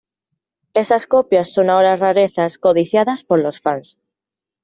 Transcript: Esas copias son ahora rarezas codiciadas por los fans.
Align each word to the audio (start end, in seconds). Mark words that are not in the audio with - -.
Esas 0.73 1.05
copias 1.05 1.53
son 1.53 1.69
ahora 1.69 1.95
rarezas 1.95 2.57
codiciadas 2.57 3.23
por 3.23 3.37
los 3.37 3.61
fans. 3.61 3.99